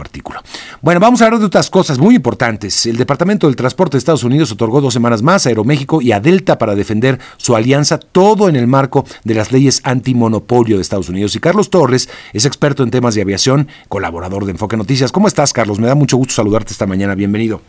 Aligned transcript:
artículo. 0.00 0.40
Bueno, 0.80 1.00
vamos 1.00 1.20
a 1.20 1.26
hablar 1.26 1.40
de 1.40 1.46
otras 1.46 1.70
cosas 1.70 1.98
muy 1.98 2.14
importantes. 2.14 2.86
El 2.86 2.96
Departamento 2.96 3.46
del 3.46 3.56
Transporte 3.56 3.96
de 3.96 3.98
Estados 3.98 4.24
Unidos 4.24 4.52
otorgó 4.52 4.80
dos 4.80 4.94
semanas 4.94 5.22
más 5.22 5.46
a 5.46 5.48
Aeroméxico 5.48 6.02
y 6.02 6.12
a 6.12 6.20
Delta 6.20 6.58
para 6.58 6.74
defender 6.74 7.18
su 7.36 7.56
alianza, 7.56 7.98
todo 7.98 8.48
en 8.48 8.56
el 8.56 8.66
marco 8.66 9.04
de 9.24 9.34
las 9.34 9.52
leyes 9.52 9.80
antimonopolio 9.84 10.76
de 10.76 10.82
Estados 10.82 11.08
Unidos. 11.08 11.34
Y 11.36 11.40
Carlos 11.40 11.70
Torres 11.70 12.08
es 12.32 12.44
experto 12.44 12.82
en 12.82 12.90
temas 12.90 13.14
de 13.14 13.22
aviación, 13.22 13.68
colaborador 13.88 14.44
de 14.44 14.52
Enfoque 14.52 14.76
Noticias. 14.76 15.12
¿Cómo 15.12 15.28
estás, 15.28 15.52
Carlos? 15.52 15.78
Me 15.78 15.86
da 15.86 15.94
mucho 15.94 16.16
gusto 16.16 16.34
saludarte 16.34 16.72
esta 16.72 16.86
mañana. 16.86 17.14
Bienvenido. 17.14 17.60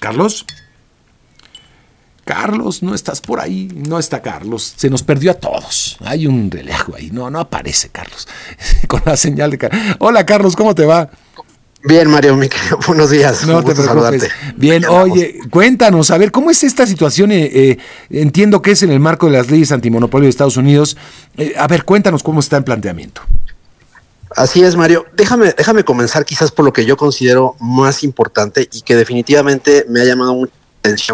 Carlos. 0.00 0.44
Carlos, 2.24 2.82
no 2.82 2.94
estás 2.94 3.20
por 3.20 3.40
ahí, 3.40 3.68
no 3.74 3.98
está 3.98 4.22
Carlos, 4.22 4.74
se 4.76 4.88
nos 4.88 5.02
perdió 5.02 5.30
a 5.30 5.34
todos. 5.34 5.98
Hay 6.00 6.26
un 6.26 6.50
relajo 6.50 6.94
ahí, 6.96 7.10
no, 7.12 7.30
no 7.30 7.38
aparece 7.38 7.90
Carlos, 7.90 8.26
con 8.88 9.02
la 9.04 9.16
señal 9.16 9.50
de 9.50 9.58
Carlos. 9.58 9.80
Hola 9.98 10.24
Carlos, 10.24 10.56
¿cómo 10.56 10.74
te 10.74 10.86
va? 10.86 11.10
Bien, 11.86 12.08
Mario, 12.08 12.38
buenos 12.86 13.10
días. 13.10 13.46
No 13.46 13.62
te 13.62 13.74
preocupes. 13.74 14.30
Bien, 14.56 14.86
oye, 14.86 15.38
cuéntanos, 15.50 16.10
a 16.10 16.16
ver, 16.16 16.32
¿cómo 16.32 16.50
es 16.50 16.64
esta 16.64 16.86
situación? 16.86 17.30
Eh, 17.30 17.50
eh, 17.52 17.78
entiendo 18.08 18.62
que 18.62 18.70
es 18.70 18.82
en 18.82 18.90
el 18.90 19.00
marco 19.00 19.26
de 19.26 19.32
las 19.32 19.50
leyes 19.50 19.70
antimonopolio 19.70 20.24
de 20.24 20.30
Estados 20.30 20.56
Unidos. 20.56 20.96
Eh, 21.36 21.54
a 21.58 21.66
ver, 21.66 21.84
cuéntanos 21.84 22.22
cómo 22.22 22.40
está 22.40 22.56
el 22.56 22.64
planteamiento. 22.64 23.20
Así 24.34 24.62
es, 24.62 24.76
Mario. 24.76 25.04
Déjame, 25.14 25.52
déjame 25.56 25.84
comenzar 25.84 26.24
quizás 26.24 26.50
por 26.50 26.64
lo 26.64 26.72
que 26.72 26.86
yo 26.86 26.96
considero 26.96 27.54
más 27.60 28.02
importante 28.02 28.66
y 28.72 28.80
que 28.80 28.96
definitivamente 28.96 29.84
me 29.88 30.00
ha 30.00 30.04
llamado 30.04 30.34
mucho 30.34 30.52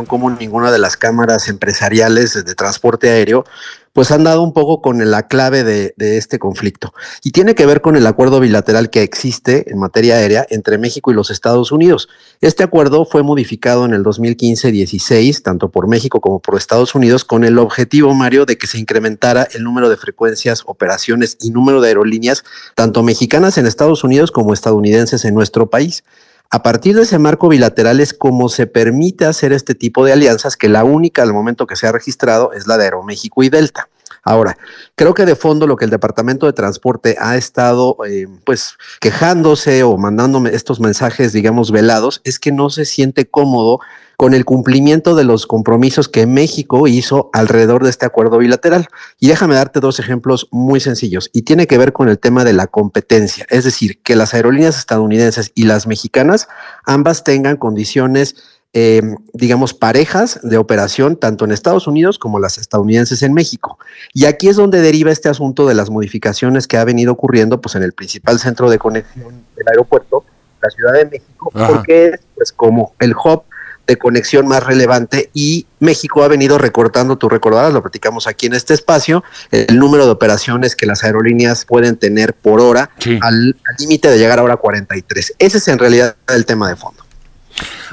como 0.06 0.30
ninguna 0.30 0.72
de 0.72 0.78
las 0.78 0.96
cámaras 0.96 1.48
empresariales 1.48 2.34
de 2.44 2.54
transporte 2.54 3.10
aéreo 3.10 3.44
pues 3.92 4.10
han 4.12 4.22
dado 4.22 4.42
un 4.42 4.52
poco 4.52 4.80
con 4.80 5.10
la 5.10 5.26
clave 5.26 5.64
de, 5.64 5.94
de, 5.96 6.16
este 6.16 6.38
conflicto. 6.38 6.94
Y 7.24 7.32
tiene 7.32 7.54
que 7.54 7.66
ver 7.66 7.80
con 7.80 7.96
el 7.96 8.06
acuerdo 8.06 8.38
bilateral 8.38 8.88
que 8.88 9.02
existe 9.02 9.70
en 9.70 9.78
materia 9.78 10.14
aérea 10.14 10.46
entre 10.48 10.78
México 10.78 11.10
y 11.10 11.14
los 11.14 11.30
Estados 11.30 11.72
Unidos. 11.72 12.08
Este 12.40 12.62
acuerdo 12.62 13.04
fue 13.04 13.22
modificado 13.22 13.84
en 13.84 13.92
el 13.92 14.04
2015-16, 14.04 15.42
tanto 15.42 15.70
por 15.70 15.88
México 15.88 16.20
como 16.20 16.38
por 16.38 16.56
Estados 16.56 16.94
Unidos, 16.94 17.24
con 17.24 17.42
el 17.42 17.58
objetivo, 17.58 18.14
Mario, 18.14 18.46
de 18.46 18.58
que 18.58 18.68
se 18.68 18.78
incrementara 18.78 19.48
el 19.54 19.64
número 19.64 19.88
de 19.88 19.96
frecuencias, 19.96 20.62
operaciones 20.66 21.36
y 21.40 21.50
número 21.50 21.80
de 21.80 21.88
aerolíneas, 21.88 22.44
tanto 22.76 23.02
mexicanas 23.02 23.58
en 23.58 23.66
Estados 23.66 24.04
Unidos 24.04 24.30
como 24.30 24.54
estadounidenses 24.54 25.24
en 25.24 25.34
nuestro 25.34 25.68
país. 25.68 26.04
A 26.52 26.64
partir 26.64 26.96
de 26.96 27.02
ese 27.02 27.20
marco 27.20 27.48
bilateral 27.48 28.00
es 28.00 28.12
como 28.12 28.48
se 28.48 28.66
permite 28.66 29.24
hacer 29.24 29.52
este 29.52 29.76
tipo 29.76 30.04
de 30.04 30.12
alianzas, 30.12 30.56
que 30.56 30.68
la 30.68 30.82
única 30.82 31.22
al 31.22 31.32
momento 31.32 31.66
que 31.68 31.76
se 31.76 31.86
ha 31.86 31.92
registrado 31.92 32.52
es 32.52 32.66
la 32.66 32.76
de 32.76 32.84
Aeroméxico 32.84 33.44
y 33.44 33.50
Delta. 33.50 33.88
Ahora, 34.24 34.58
creo 34.96 35.14
que 35.14 35.24
de 35.24 35.36
fondo 35.36 35.68
lo 35.68 35.76
que 35.76 35.84
el 35.84 35.92
Departamento 35.92 36.46
de 36.46 36.52
Transporte 36.52 37.16
ha 37.20 37.36
estado 37.36 37.96
eh, 38.06 38.26
pues 38.44 38.76
quejándose 39.00 39.84
o 39.84 39.96
mandándome 39.96 40.50
estos 40.50 40.80
mensajes, 40.80 41.32
digamos, 41.32 41.70
velados, 41.70 42.20
es 42.24 42.40
que 42.40 42.50
no 42.50 42.68
se 42.68 42.84
siente 42.84 43.26
cómodo 43.26 43.78
con 44.20 44.34
el 44.34 44.44
cumplimiento 44.44 45.14
de 45.14 45.24
los 45.24 45.46
compromisos 45.46 46.06
que 46.06 46.26
México 46.26 46.86
hizo 46.86 47.30
alrededor 47.32 47.84
de 47.84 47.88
este 47.88 48.04
acuerdo 48.04 48.36
bilateral. 48.36 48.86
Y 49.18 49.28
déjame 49.28 49.54
darte 49.54 49.80
dos 49.80 49.98
ejemplos 49.98 50.46
muy 50.50 50.78
sencillos. 50.78 51.30
Y 51.32 51.40
tiene 51.40 51.66
que 51.66 51.78
ver 51.78 51.94
con 51.94 52.10
el 52.10 52.18
tema 52.18 52.44
de 52.44 52.52
la 52.52 52.66
competencia. 52.66 53.46
Es 53.48 53.64
decir, 53.64 54.02
que 54.02 54.16
las 54.16 54.34
aerolíneas 54.34 54.76
estadounidenses 54.76 55.52
y 55.54 55.62
las 55.62 55.86
mexicanas 55.86 56.48
ambas 56.84 57.24
tengan 57.24 57.56
condiciones 57.56 58.36
eh, 58.74 59.00
digamos, 59.32 59.72
parejas 59.72 60.38
de 60.42 60.58
operación 60.58 61.16
tanto 61.16 61.46
en 61.46 61.52
Estados 61.52 61.86
Unidos 61.86 62.18
como 62.18 62.38
las 62.38 62.58
estadounidenses 62.58 63.22
en 63.22 63.32
México. 63.32 63.78
Y 64.12 64.26
aquí 64.26 64.48
es 64.48 64.56
donde 64.56 64.82
deriva 64.82 65.10
este 65.10 65.30
asunto 65.30 65.66
de 65.66 65.74
las 65.74 65.88
modificaciones 65.88 66.66
que 66.66 66.76
ha 66.76 66.84
venido 66.84 67.10
ocurriendo 67.10 67.62
pues, 67.62 67.74
en 67.74 67.84
el 67.84 67.94
principal 67.94 68.38
centro 68.38 68.68
de 68.68 68.78
conexión 68.78 69.46
del 69.56 69.66
aeropuerto, 69.66 70.26
la 70.60 70.68
Ciudad 70.68 70.92
de 70.92 71.06
México, 71.06 71.50
porque 71.54 72.08
es 72.08 72.20
pues, 72.36 72.52
como 72.52 72.92
el 72.98 73.14
hub 73.14 73.44
de 73.90 73.96
conexión 73.96 74.46
más 74.46 74.62
relevante 74.62 75.30
y 75.34 75.66
México 75.80 76.22
ha 76.22 76.28
venido 76.28 76.58
recortando, 76.58 77.18
tú 77.18 77.28
recordarás, 77.28 77.72
lo 77.72 77.82
platicamos 77.82 78.28
aquí 78.28 78.46
en 78.46 78.54
este 78.54 78.72
espacio, 78.72 79.24
el 79.50 79.78
número 79.80 80.06
de 80.06 80.12
operaciones 80.12 80.76
que 80.76 80.86
las 80.86 81.02
aerolíneas 81.02 81.64
pueden 81.64 81.96
tener 81.96 82.34
por 82.34 82.60
hora 82.60 82.90
al 83.20 83.56
límite 83.80 84.08
de 84.08 84.18
llegar 84.18 84.38
ahora 84.38 84.54
a 84.54 84.58
43. 84.58 85.34
Ese 85.40 85.58
es 85.58 85.66
en 85.66 85.78
realidad 85.78 86.14
el 86.28 86.46
tema 86.46 86.68
de 86.68 86.76
fondo. 86.76 87.02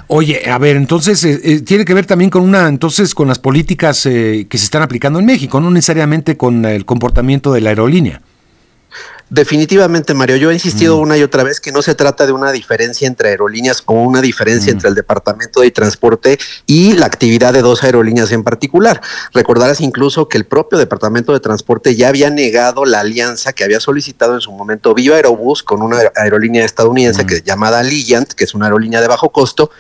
Oye, 0.06 0.50
a 0.50 0.58
ver, 0.60 0.78
entonces 0.78 1.24
eh, 1.24 1.40
eh, 1.44 1.62
tiene 1.62 1.84
que 1.84 1.96
ver 1.96 2.06
también 2.06 2.30
con 2.30 2.44
una, 2.44 2.68
entonces 2.68 3.16
con 3.16 3.28
las 3.28 3.40
políticas 3.40 4.06
eh, 4.06 4.46
que 4.48 4.58
se 4.60 4.66
están 4.66 4.84
aplicando 4.84 5.18
en 5.18 5.26
México, 5.26 5.60
no 5.60 5.72
necesariamente 5.72 6.38
con 6.38 6.64
el 6.66 6.86
comportamiento 6.86 7.52
de 7.52 7.62
la 7.62 7.70
aerolínea. 7.70 8.22
Definitivamente, 9.30 10.14
Mario. 10.14 10.38
Yo 10.38 10.52
he 10.52 10.54
insistido 10.54 10.98
mm. 10.98 11.02
una 11.02 11.18
y 11.18 11.24
otra 11.24 11.44
vez 11.44 11.60
que 11.60 11.74
no 11.74 11.82
se 11.82 11.96
trata 11.96 12.26
de 12.26 12.32
una 12.32 12.54
diferencia 12.54 13.08
entre 13.08 13.30
aerolíneas 13.30 13.84
o 13.86 13.94
una 13.94 14.22
diferencia 14.22 14.72
mm. 14.72 14.76
entre 14.76 14.90
el 14.90 14.96
Departamento 14.96 15.60
de 15.60 15.72
Transporte 15.72 16.40
y 16.66 16.94
la 16.94 17.08
actividad 17.08 17.52
de 17.52 17.62
dos 17.62 17.84
aerolíneas 17.84 18.32
en 18.32 18.44
particular. 18.44 19.02
Recordarás 19.34 19.82
incluso 19.82 20.30
que 20.30 20.38
el 20.38 20.46
propio 20.46 20.78
Departamento 20.78 21.34
de 21.34 21.42
Transporte 21.42 21.96
ya 21.98 22.08
había 22.08 22.30
negado 22.30 22.86
la 22.86 23.02
alianza 23.02 23.52
que 23.52 23.66
había 23.66 23.82
solicitado 23.82 24.34
en 24.34 24.40
su 24.40 24.54
momento 24.54 24.94
Viva 24.94 25.18
Aerobús 25.18 25.62
con 25.62 25.82
una 25.82 25.98
aerolínea 26.16 26.64
estadounidense 26.64 27.26
mm. 27.26 27.28
que 27.28 27.42
llamada 27.42 27.80
Alliant, 27.80 28.32
que 28.32 28.46
es 28.46 28.54
una 28.54 28.68
aerolínea 28.68 29.02
de 29.02 29.08
bajo 29.10 29.30
costo, 29.34 29.72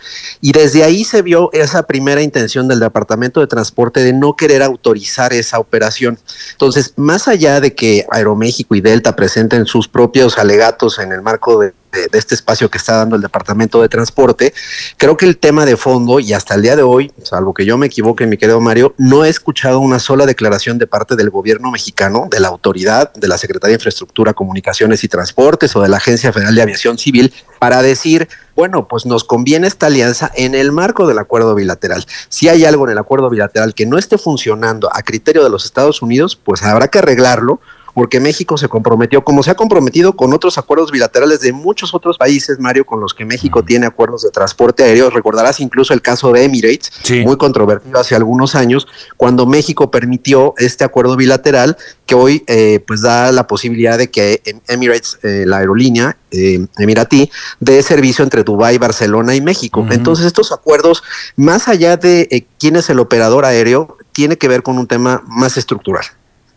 y 0.41 0.51
desde 0.51 0.83
ahí 0.83 1.05
se 1.05 1.21
vio 1.21 1.51
esa 1.53 1.83
primera 1.83 2.21
intención 2.21 2.67
del 2.67 2.81
Departamento 2.81 3.39
de 3.39 3.47
Transporte 3.47 4.01
de 4.01 4.11
no 4.11 4.35
querer 4.35 4.61
autorizar 4.61 5.31
esa 5.31 5.59
operación. 5.59 6.19
Entonces, 6.51 6.93
más 6.97 7.29
allá 7.29 7.61
de 7.61 7.73
que 7.73 8.05
Aeroméxico 8.11 8.75
y 8.75 8.81
Delta 8.81 9.15
presenten 9.15 9.36
en 9.37 9.65
sus 9.65 9.87
propios 9.87 10.37
alegatos 10.37 10.99
en 10.99 11.11
el 11.11 11.21
marco 11.21 11.59
de, 11.59 11.73
este 12.13 12.35
espacio 12.35 12.69
que 12.69 12.77
está 12.77 12.97
dando 12.97 13.15
el 13.15 13.21
Departamento 13.21 13.81
de 13.81 13.89
Transporte. 13.89 14.53
Creo 14.97 15.17
que 15.17 15.25
el 15.25 15.37
tema 15.37 15.65
de 15.65 15.77
fondo, 15.77 16.19
y 16.19 16.33
hasta 16.33 16.53
el 16.53 16.61
día 16.61 16.75
de 16.75 16.83
hoy, 16.83 17.11
salvo 17.23 17.53
que 17.55 17.65
yo 17.65 17.77
me 17.77 17.87
equivoque, 17.87 18.27
mi 18.27 18.37
querido 18.37 18.59
Mario, 18.59 18.93
no 18.97 19.25
he 19.25 19.29
escuchado 19.29 19.79
una 19.79 19.97
sola 19.97 20.27
declaración 20.27 20.77
de 20.77 20.85
parte 20.85 21.15
del 21.15 21.31
gobierno 21.31 21.71
mexicano, 21.71 22.27
de 22.29 22.39
la 22.39 22.49
autoridad, 22.49 23.11
de 23.13 23.27
la 23.27 23.37
Secretaría 23.37 23.71
de 23.71 23.79
Infraestructura, 23.79 24.33
Comunicaciones 24.33 25.03
y 25.03 25.07
Transportes 25.07 25.75
o 25.75 25.81
de 25.81 25.89
la 25.89 25.97
Agencia 25.97 26.31
Federal 26.31 26.53
de 26.53 26.61
Aviación 26.61 26.97
Civil 26.97 27.33
para 27.59 27.81
decir, 27.81 28.27
bueno, 28.55 28.87
pues 28.87 29.05
nos 29.05 29.23
conviene 29.23 29.67
esta 29.67 29.87
alianza 29.87 30.31
en 30.35 30.53
el 30.53 30.71
marco 30.71 31.07
del 31.07 31.17
acuerdo 31.17 31.55
bilateral. 31.55 32.05
Si 32.29 32.47
hay 32.47 32.65
algo 32.65 32.85
en 32.85 32.91
el 32.91 32.97
acuerdo 32.97 33.29
bilateral 33.29 33.73
que 33.73 33.85
no 33.85 33.97
esté 33.97 34.17
funcionando 34.17 34.89
a 34.93 35.01
criterio 35.01 35.43
de 35.43 35.49
los 35.49 35.65
Estados 35.65 36.01
Unidos, 36.01 36.35
pues 36.35 36.61
habrá 36.61 36.89
que 36.89 36.99
arreglarlo 36.99 37.59
porque 37.97 38.19
México 38.19 38.59
se 38.59 38.69
comprometió, 38.69 39.23
como 39.23 39.41
se 39.41 39.49
ha 39.49 39.55
comprometido 39.55 40.15
con 40.15 40.31
otros 40.31 40.59
acuerdos 40.59 40.91
bilaterales 40.91 41.39
de 41.39 41.51
muchos 41.51 41.95
otros 41.95 42.19
países, 42.19 42.59
Mario, 42.59 42.85
con 42.85 42.99
los 42.99 43.15
que 43.15 43.25
México 43.25 43.63
tiene 43.63 43.87
acuerdos 43.87 44.21
de 44.21 44.29
transporte 44.29 44.83
aéreo. 44.83 45.09
Recordarás 45.09 45.59
incluso 45.61 45.95
el 45.95 46.03
caso 46.03 46.31
de 46.31 46.43
Emirates, 46.43 46.91
muy 47.25 47.37
controvertido 47.37 47.97
hace 47.97 48.13
algunos 48.13 48.53
años, 48.53 48.87
cuando 49.17 49.47
México 49.47 49.89
permitió 49.89 50.53
este 50.57 50.83
acuerdo 50.83 51.15
bilateral 51.15 51.75
que 52.05 52.13
hoy 52.13 52.43
eh, 52.45 52.83
pues 52.85 53.01
da 53.01 53.31
la 53.31 53.47
posibilidad 53.47 53.97
de 53.97 54.11
que 54.11 54.43
Emirates, 54.67 55.17
eh, 55.23 55.45
la 55.47 55.57
aerolínea 55.57 56.17
eh, 56.29 56.67
emiratí, 56.77 57.31
dé 57.59 57.81
servicio 57.81 58.23
entre 58.23 58.43
Dubái, 58.43 58.77
Barcelona 58.77 59.33
y 59.33 59.41
México. 59.41 59.87
Entonces 59.89 60.27
estos 60.27 60.51
acuerdos, 60.51 61.01
más 61.35 61.67
allá 61.67 61.97
de 61.97 62.27
eh, 62.29 62.45
quién 62.59 62.75
es 62.75 62.91
el 62.91 62.99
operador 62.99 63.43
aéreo, 63.43 63.97
tiene 64.11 64.37
que 64.37 64.47
ver 64.47 64.61
con 64.61 64.77
un 64.77 64.85
tema 64.85 65.23
más 65.25 65.57
estructural. 65.57 66.05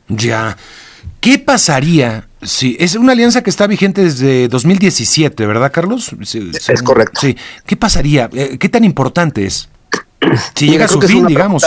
Ya. 0.07 0.59
¿Qué 1.21 1.39
pasaría 1.39 2.29
si 2.43 2.77
es 2.81 2.95
una 2.95 3.13
alianza 3.13 3.43
que 3.43 3.51
está 3.51 3.67
vigente 3.67 4.03
desde 4.03 4.49
2017, 4.49 5.47
verdad, 5.47 5.71
Carlos? 5.73 6.15
es 6.21 6.83
correcto. 6.83 7.21
Sí. 7.21 7.37
¿Qué 7.67 7.77
pasaría? 7.77 8.31
Eh, 8.33 8.57
¿Qué 8.59 8.69
tan 8.69 8.85
importante 8.85 9.45
es? 9.45 9.69
Si 10.55 10.69
llega 10.69 10.87
a 10.87 10.89
su 10.89 11.01
fin, 11.01 11.27
digamos. 11.27 11.65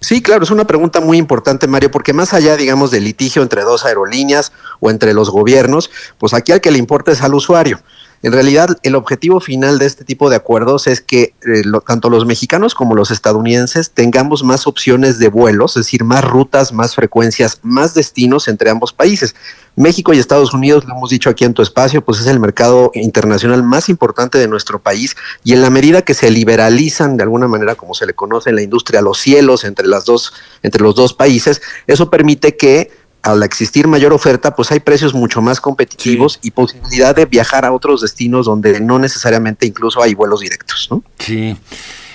sí, 0.00 0.22
claro, 0.22 0.44
es 0.44 0.50
una 0.50 0.66
pregunta 0.66 1.00
muy 1.00 1.18
importante, 1.18 1.66
Mario, 1.66 1.90
porque 1.90 2.12
más 2.12 2.32
allá, 2.32 2.56
digamos, 2.56 2.90
del 2.90 3.04
litigio 3.04 3.42
entre 3.42 3.62
dos 3.62 3.84
aerolíneas 3.84 4.52
o 4.80 4.90
entre 4.90 5.14
los 5.14 5.30
gobiernos, 5.30 5.90
pues 6.18 6.32
aquí 6.34 6.52
al 6.52 6.60
que 6.60 6.70
le 6.70 6.78
importa 6.78 7.12
es 7.12 7.22
al 7.22 7.34
usuario. 7.34 7.80
En 8.22 8.32
realidad, 8.32 8.76
el 8.82 8.96
objetivo 8.96 9.40
final 9.40 9.78
de 9.78 9.86
este 9.86 10.04
tipo 10.04 10.28
de 10.28 10.36
acuerdos 10.36 10.86
es 10.86 11.00
que 11.00 11.34
eh, 11.46 11.62
tanto 11.86 12.10
los 12.10 12.26
mexicanos 12.26 12.74
como 12.74 12.94
los 12.94 13.10
estadounidenses 13.10 13.92
tengamos 13.92 14.44
más 14.44 14.66
opciones 14.66 15.18
de 15.18 15.28
vuelos, 15.28 15.76
es 15.78 15.86
decir, 15.86 16.04
más 16.04 16.22
rutas, 16.22 16.74
más 16.74 16.94
frecuencias, 16.94 17.60
más 17.62 17.94
destinos 17.94 18.46
entre 18.48 18.68
ambos 18.68 18.92
países. 18.92 19.34
México 19.74 20.12
y 20.12 20.18
Estados 20.18 20.52
Unidos, 20.52 20.84
lo 20.84 20.94
hemos 20.94 21.08
dicho 21.08 21.30
aquí 21.30 21.44
en 21.44 21.54
tu 21.54 21.62
espacio, 21.62 22.04
pues 22.04 22.20
es 22.20 22.26
el 22.26 22.40
mercado 22.40 22.90
internacional 22.92 23.62
más 23.62 23.88
importante 23.88 24.36
de 24.36 24.48
nuestro 24.48 24.82
país 24.82 25.16
y 25.42 25.54
en 25.54 25.62
la 25.62 25.70
medida 25.70 26.02
que 26.02 26.12
se 26.12 26.30
liberalizan 26.30 27.16
de 27.16 27.22
alguna 27.22 27.48
manera, 27.48 27.74
como 27.74 27.94
se 27.94 28.04
le 28.04 28.12
conoce 28.12 28.50
en 28.50 28.56
la 28.56 28.62
industria, 28.62 29.00
los 29.00 29.18
cielos 29.18 29.64
entre 29.64 29.86
las 29.86 30.04
dos, 30.04 30.34
entre 30.62 30.82
los 30.82 30.94
dos 30.94 31.14
países, 31.14 31.62
eso 31.86 32.10
permite 32.10 32.56
que 32.58 32.90
al 33.22 33.42
existir 33.42 33.86
mayor 33.86 34.12
oferta, 34.12 34.54
pues 34.54 34.72
hay 34.72 34.80
precios 34.80 35.14
mucho 35.14 35.42
más 35.42 35.60
competitivos 35.60 36.38
y 36.42 36.50
posibilidad 36.50 37.14
de 37.14 37.26
viajar 37.26 37.64
a 37.64 37.72
otros 37.72 38.00
destinos 38.00 38.46
donde 38.46 38.80
no 38.80 38.98
necesariamente 38.98 39.66
incluso 39.66 40.02
hay 40.02 40.14
vuelos 40.14 40.40
directos. 40.40 40.88
¿no? 40.90 41.02
Sí. 41.18 41.56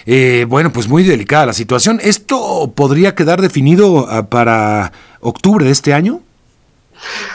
Eh, 0.06 0.46
bueno, 0.48 0.72
pues 0.72 0.88
muy 0.88 1.04
delicada 1.04 1.48
la 1.48 1.54
situación. 1.54 2.00
¿Esto 2.04 2.72
podría 2.76 3.16
quedar 3.16 3.42
definido 3.42 4.08
ah, 4.10 4.30
para 4.30 4.92
octubre 5.20 5.66
de 5.66 5.72
este 5.72 5.94
año? 5.94 6.22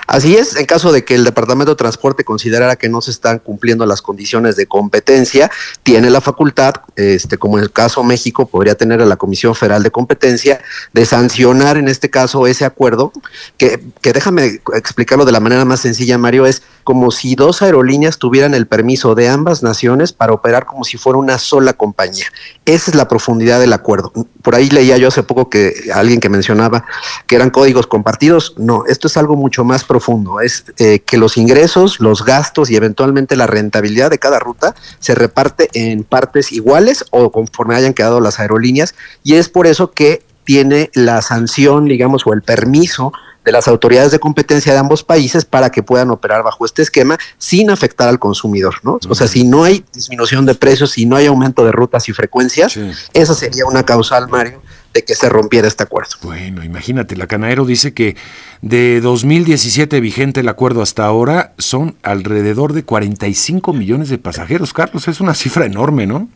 Así 0.06 0.36
es, 0.36 0.56
en 0.56 0.66
caso 0.66 0.92
de 0.92 1.04
que 1.04 1.14
el 1.14 1.24
Departamento 1.24 1.72
de 1.72 1.76
Transporte 1.76 2.24
considerara 2.24 2.76
que 2.76 2.88
no 2.88 3.00
se 3.00 3.10
están 3.10 3.38
cumpliendo 3.38 3.86
las 3.86 4.02
condiciones 4.02 4.56
de 4.56 4.66
competencia, 4.66 5.50
tiene 5.82 6.10
la 6.10 6.20
facultad, 6.20 6.74
este, 6.96 7.38
como 7.38 7.58
en 7.58 7.64
el 7.64 7.72
caso 7.72 8.02
México, 8.02 8.46
podría 8.46 8.74
tener 8.74 9.00
a 9.00 9.06
la 9.06 9.16
Comisión 9.16 9.54
Federal 9.54 9.82
de 9.82 9.90
Competencia 9.90 10.60
de 10.92 11.06
sancionar 11.06 11.76
en 11.76 11.88
este 11.88 12.10
caso 12.10 12.46
ese 12.46 12.64
acuerdo, 12.64 13.12
que, 13.56 13.82
que 14.00 14.12
déjame 14.12 14.60
explicarlo 14.74 15.24
de 15.24 15.32
la 15.32 15.40
manera 15.40 15.64
más 15.64 15.80
sencilla, 15.80 16.18
Mario, 16.18 16.46
es 16.46 16.62
como 16.84 17.10
si 17.10 17.34
dos 17.34 17.62
aerolíneas 17.62 18.18
tuvieran 18.18 18.54
el 18.54 18.66
permiso 18.66 19.14
de 19.14 19.28
ambas 19.28 19.62
naciones 19.62 20.12
para 20.12 20.32
operar 20.32 20.66
como 20.66 20.84
si 20.84 20.98
fuera 20.98 21.18
una 21.18 21.38
sola 21.38 21.72
compañía. 21.72 22.26
Esa 22.74 22.92
es 22.92 22.94
la 22.94 23.08
profundidad 23.08 23.58
del 23.58 23.72
acuerdo. 23.72 24.12
Por 24.42 24.54
ahí 24.54 24.70
leía 24.70 24.96
yo 24.96 25.08
hace 25.08 25.24
poco 25.24 25.50
que 25.50 25.74
alguien 25.92 26.20
que 26.20 26.28
mencionaba 26.28 26.84
que 27.26 27.34
eran 27.34 27.50
códigos 27.50 27.88
compartidos. 27.88 28.54
No, 28.58 28.84
esto 28.86 29.08
es 29.08 29.16
algo 29.16 29.34
mucho 29.34 29.64
más 29.64 29.82
profundo. 29.82 30.40
Es 30.40 30.64
eh, 30.78 31.00
que 31.00 31.18
los 31.18 31.36
ingresos, 31.36 31.98
los 31.98 32.24
gastos 32.24 32.70
y 32.70 32.76
eventualmente 32.76 33.34
la 33.34 33.48
rentabilidad 33.48 34.08
de 34.08 34.18
cada 34.18 34.38
ruta 34.38 34.76
se 35.00 35.16
reparte 35.16 35.68
en 35.74 36.04
partes 36.04 36.52
iguales 36.52 37.04
o 37.10 37.32
conforme 37.32 37.74
hayan 37.74 37.92
quedado 37.92 38.20
las 38.20 38.38
aerolíneas. 38.38 38.94
Y 39.24 39.34
es 39.34 39.48
por 39.48 39.66
eso 39.66 39.90
que 39.90 40.22
tiene 40.44 40.90
la 40.94 41.22
sanción, 41.22 41.86
digamos, 41.86 42.24
o 42.24 42.32
el 42.32 42.42
permiso 42.42 43.12
de 43.44 43.52
las 43.52 43.68
autoridades 43.68 44.12
de 44.12 44.18
competencia 44.18 44.72
de 44.72 44.78
ambos 44.78 45.02
países 45.02 45.44
para 45.44 45.70
que 45.70 45.82
puedan 45.82 46.10
operar 46.10 46.42
bajo 46.42 46.64
este 46.64 46.82
esquema 46.82 47.18
sin 47.38 47.70
afectar 47.70 48.08
al 48.08 48.18
consumidor, 48.18 48.74
¿no? 48.82 48.98
O 49.08 49.14
sea, 49.14 49.28
si 49.28 49.44
no 49.44 49.64
hay 49.64 49.84
disminución 49.92 50.44
de 50.46 50.54
precios, 50.54 50.92
si 50.92 51.06
no 51.06 51.16
hay 51.16 51.26
aumento 51.26 51.64
de 51.64 51.72
rutas 51.72 52.08
y 52.08 52.12
frecuencias, 52.12 52.78
esa 53.12 53.34
sería 53.34 53.64
una 53.66 53.84
causal, 53.84 54.28
Mario, 54.28 54.62
de 54.92 55.04
que 55.04 55.14
se 55.14 55.28
rompiera 55.28 55.68
este 55.68 55.84
acuerdo. 55.84 56.16
Bueno, 56.22 56.64
imagínate, 56.64 57.16
la 57.16 57.26
Canaero 57.26 57.64
dice 57.64 57.94
que 57.94 58.16
de 58.60 59.00
2017 59.00 60.00
vigente 60.00 60.40
el 60.40 60.48
acuerdo 60.48 60.82
hasta 60.82 61.06
ahora 61.06 61.54
son 61.58 61.96
alrededor 62.02 62.72
de 62.72 62.84
45 62.84 63.72
millones 63.72 64.08
de 64.08 64.18
pasajeros. 64.18 64.72
Carlos, 64.72 65.08
es 65.08 65.20
una 65.20 65.34
cifra 65.34 65.64
enorme, 65.64 66.06
¿no? 66.06 66.28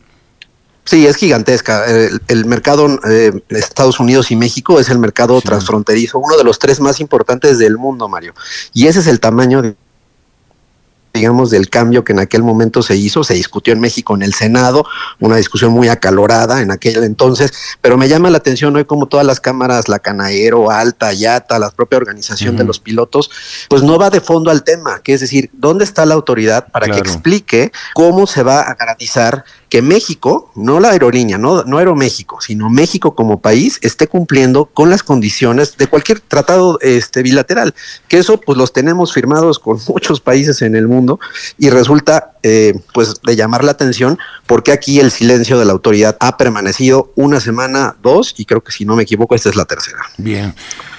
Sí, 0.85 1.07
es 1.07 1.15
gigantesca. 1.15 1.83
El, 2.27 2.45
mercado 2.45 2.87
eh, 3.09 3.31
Estados 3.49 3.99
Unidos 3.99 4.29
y 4.29 4.35
México 4.35 4.79
es 4.79 4.89
el 4.89 4.99
mercado 4.99 5.41
transfronterizo, 5.41 6.19
uno 6.19 6.37
de 6.37 6.43
los 6.43 6.59
tres 6.59 6.79
más 6.79 6.99
importantes 6.99 7.57
del 7.57 7.77
mundo, 7.77 8.07
Mario. 8.07 8.35
Y 8.71 8.85
ese 8.87 8.99
es 8.99 9.07
el 9.07 9.19
tamaño 9.19 9.63
de 9.63 9.75
digamos, 11.15 11.49
del 11.49 11.69
cambio 11.69 12.03
que 12.03 12.11
en 12.11 12.19
aquel 12.19 12.43
momento 12.43 12.83
se 12.83 12.95
hizo, 12.95 13.23
se 13.23 13.33
discutió 13.33 13.73
en 13.73 13.79
México 13.79 14.15
en 14.15 14.21
el 14.21 14.33
Senado, 14.33 14.85
una 15.19 15.37
discusión 15.37 15.71
muy 15.71 15.87
acalorada 15.87 16.61
en 16.61 16.71
aquel 16.71 17.03
entonces, 17.03 17.53
pero 17.81 17.97
me 17.97 18.09
llama 18.09 18.29
la 18.29 18.37
atención 18.37 18.75
hoy 18.75 18.83
como 18.83 19.07
todas 19.07 19.25
las 19.25 19.39
cámaras, 19.39 19.87
la 19.87 19.99
Canaero, 19.99 20.69
Alta, 20.69 21.13
Yata, 21.13 21.57
la 21.57 21.71
propia 21.71 21.97
organización 21.97 22.57
de 22.57 22.65
los 22.65 22.79
pilotos, 22.79 23.31
pues 23.69 23.81
no 23.81 23.97
va 23.97 24.09
de 24.09 24.19
fondo 24.19 24.51
al 24.51 24.63
tema, 24.63 24.99
que 25.01 25.13
es 25.13 25.21
decir, 25.21 25.49
¿dónde 25.53 25.85
está 25.85 26.05
la 26.05 26.15
autoridad 26.15 26.67
para 26.71 26.87
que 26.87 26.99
explique 26.99 27.71
cómo 27.93 28.27
se 28.27 28.43
va 28.43 28.61
a 28.61 28.75
garantizar 28.75 29.45
que 29.69 29.81
México, 29.81 30.51
no 30.55 30.79
la 30.79 30.89
aerolínea, 30.89 31.37
no, 31.37 31.63
no 31.63 31.77
Aeroméxico, 31.77 32.39
sino 32.41 32.69
México 32.69 33.15
como 33.15 33.41
país 33.41 33.79
esté 33.81 34.07
cumpliendo 34.07 34.65
con 34.65 34.89
las 34.89 35.03
condiciones 35.03 35.77
de 35.77 35.87
cualquier 35.87 36.19
tratado 36.19 36.79
este, 36.81 37.23
bilateral, 37.23 37.73
que 38.07 38.17
eso 38.17 38.39
pues 38.39 38.57
los 38.57 38.73
tenemos 38.73 39.13
firmados 39.13 39.59
con 39.59 39.79
muchos 39.87 40.21
países 40.21 40.61
en 40.61 40.75
el 40.75 40.87
mundo 40.87 41.19
y 41.57 41.69
resulta 41.69 42.33
eh, 42.43 42.79
pues 42.93 43.21
de 43.21 43.35
llamar 43.35 43.63
la 43.63 43.71
atención 43.71 44.19
porque 44.45 44.71
aquí 44.71 44.99
el 44.99 45.11
silencio 45.11 45.57
de 45.57 45.65
la 45.65 45.73
autoridad 45.73 46.17
ha 46.19 46.37
permanecido 46.37 47.11
una 47.15 47.39
semana, 47.39 47.95
dos 48.01 48.35
y 48.37 48.45
creo 48.45 48.63
que 48.63 48.71
si 48.71 48.85
no 48.85 48.95
me 48.95 49.03
equivoco 49.03 49.35
esta 49.35 49.49
es 49.49 49.55
la 49.55 49.65
tercera. 49.65 49.99
Bien. 50.17 50.53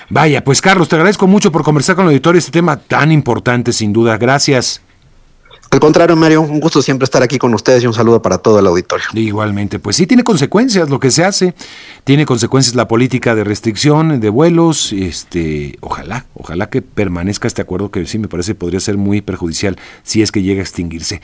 Vaya, 0.08 0.44
pues 0.44 0.60
Carlos, 0.60 0.88
te 0.88 0.94
agradezco 0.94 1.26
mucho 1.26 1.50
por 1.50 1.64
conversar 1.64 1.96
con 1.96 2.04
el 2.04 2.10
auditorio 2.10 2.38
este 2.38 2.52
tema 2.52 2.76
tan 2.76 3.10
importante 3.10 3.72
sin 3.72 3.92
duda. 3.92 4.16
Gracias. 4.18 4.80
Al 5.70 5.80
contrario, 5.80 6.16
Mario, 6.16 6.42
un 6.42 6.60
gusto 6.60 6.80
siempre 6.80 7.04
estar 7.04 7.22
aquí 7.22 7.38
con 7.38 7.52
ustedes 7.52 7.82
y 7.82 7.86
un 7.86 7.94
saludo 7.94 8.22
para 8.22 8.38
todo 8.38 8.58
el 8.60 8.66
auditorio. 8.66 9.06
Igualmente, 9.14 9.78
pues 9.78 9.96
sí 9.96 10.06
tiene 10.06 10.22
consecuencias 10.22 10.88
lo 10.88 11.00
que 11.00 11.10
se 11.10 11.24
hace, 11.24 11.54
tiene 12.04 12.24
consecuencias 12.24 12.76
la 12.76 12.88
política 12.88 13.34
de 13.34 13.44
restricción 13.44 14.20
de 14.20 14.28
vuelos, 14.28 14.92
este, 14.92 15.76
ojalá, 15.80 16.26
ojalá 16.34 16.70
que 16.70 16.82
permanezca 16.82 17.48
este 17.48 17.62
acuerdo 17.62 17.90
que 17.90 18.06
sí 18.06 18.18
me 18.18 18.28
parece 18.28 18.54
podría 18.54 18.80
ser 18.80 18.96
muy 18.96 19.20
perjudicial 19.20 19.76
si 20.02 20.22
es 20.22 20.30
que 20.30 20.42
llega 20.42 20.60
a 20.60 20.62
extinguirse. 20.62 21.20